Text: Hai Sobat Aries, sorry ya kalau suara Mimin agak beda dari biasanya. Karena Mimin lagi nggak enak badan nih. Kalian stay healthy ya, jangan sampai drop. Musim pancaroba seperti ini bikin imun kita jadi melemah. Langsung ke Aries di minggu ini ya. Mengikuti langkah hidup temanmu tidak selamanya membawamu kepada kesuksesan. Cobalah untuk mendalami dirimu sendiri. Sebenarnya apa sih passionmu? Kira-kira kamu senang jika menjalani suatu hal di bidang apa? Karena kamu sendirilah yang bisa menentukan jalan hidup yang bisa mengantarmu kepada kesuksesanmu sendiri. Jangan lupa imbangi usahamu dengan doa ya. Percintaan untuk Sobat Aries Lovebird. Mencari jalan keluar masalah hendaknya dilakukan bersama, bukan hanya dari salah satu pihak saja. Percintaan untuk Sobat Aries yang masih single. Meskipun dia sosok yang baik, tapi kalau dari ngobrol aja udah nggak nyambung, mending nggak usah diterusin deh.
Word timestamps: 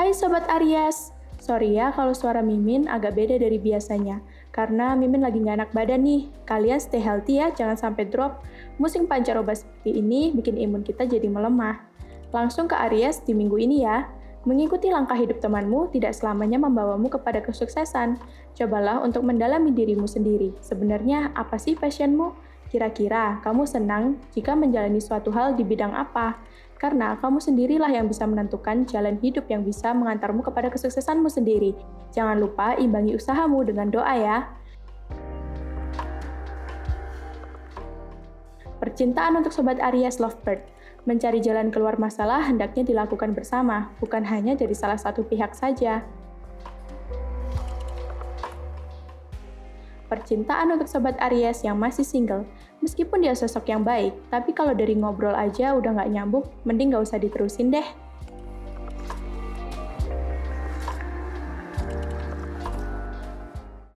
Hai 0.00 0.16
Sobat 0.16 0.48
Aries, 0.48 1.12
sorry 1.44 1.76
ya 1.76 1.92
kalau 1.92 2.16
suara 2.16 2.40
Mimin 2.40 2.88
agak 2.88 3.20
beda 3.20 3.36
dari 3.36 3.60
biasanya. 3.60 4.24
Karena 4.48 4.96
Mimin 4.96 5.20
lagi 5.20 5.44
nggak 5.44 5.60
enak 5.60 5.70
badan 5.76 6.08
nih. 6.08 6.24
Kalian 6.48 6.80
stay 6.80 7.04
healthy 7.04 7.36
ya, 7.36 7.52
jangan 7.52 7.76
sampai 7.76 8.08
drop. 8.08 8.40
Musim 8.80 9.04
pancaroba 9.04 9.52
seperti 9.52 10.00
ini 10.00 10.32
bikin 10.32 10.56
imun 10.56 10.88
kita 10.88 11.04
jadi 11.04 11.28
melemah. 11.28 11.84
Langsung 12.32 12.64
ke 12.64 12.80
Aries 12.88 13.20
di 13.28 13.36
minggu 13.36 13.60
ini 13.60 13.84
ya. 13.84 14.08
Mengikuti 14.48 14.88
langkah 14.88 15.20
hidup 15.20 15.36
temanmu 15.36 15.92
tidak 15.92 16.16
selamanya 16.16 16.56
membawamu 16.56 17.12
kepada 17.12 17.44
kesuksesan. 17.44 18.16
Cobalah 18.56 19.04
untuk 19.04 19.20
mendalami 19.20 19.68
dirimu 19.68 20.08
sendiri. 20.08 20.56
Sebenarnya 20.64 21.36
apa 21.36 21.60
sih 21.60 21.76
passionmu? 21.76 22.49
Kira-kira 22.70 23.42
kamu 23.42 23.66
senang 23.66 24.22
jika 24.30 24.54
menjalani 24.54 25.02
suatu 25.02 25.34
hal 25.34 25.58
di 25.58 25.66
bidang 25.66 25.90
apa? 25.90 26.38
Karena 26.78 27.18
kamu 27.18 27.42
sendirilah 27.42 27.90
yang 27.90 28.06
bisa 28.06 28.24
menentukan 28.30 28.86
jalan 28.86 29.18
hidup 29.18 29.50
yang 29.50 29.66
bisa 29.66 29.90
mengantarmu 29.90 30.46
kepada 30.46 30.70
kesuksesanmu 30.70 31.26
sendiri. 31.26 31.74
Jangan 32.14 32.38
lupa 32.38 32.78
imbangi 32.78 33.18
usahamu 33.18 33.66
dengan 33.66 33.90
doa 33.90 34.14
ya. 34.14 34.38
Percintaan 38.78 39.42
untuk 39.42 39.52
Sobat 39.52 39.76
Aries 39.82 40.22
Lovebird. 40.22 40.64
Mencari 41.04 41.42
jalan 41.42 41.68
keluar 41.74 41.98
masalah 41.98 42.46
hendaknya 42.46 42.86
dilakukan 42.86 43.34
bersama, 43.34 43.92
bukan 43.98 44.24
hanya 44.24 44.56
dari 44.56 44.72
salah 44.72 44.96
satu 44.96 45.26
pihak 45.26 45.52
saja. 45.52 46.06
Percintaan 50.10 50.74
untuk 50.74 50.90
Sobat 50.90 51.14
Aries 51.22 51.62
yang 51.62 51.78
masih 51.78 52.02
single. 52.02 52.42
Meskipun 52.82 53.22
dia 53.22 53.30
sosok 53.30 53.70
yang 53.70 53.86
baik, 53.86 54.10
tapi 54.26 54.50
kalau 54.50 54.74
dari 54.74 54.98
ngobrol 54.98 55.38
aja 55.38 55.70
udah 55.78 55.94
nggak 55.94 56.10
nyambung, 56.10 56.42
mending 56.66 56.90
nggak 56.90 57.06
usah 57.06 57.22
diterusin 57.22 57.70
deh. 57.70 57.86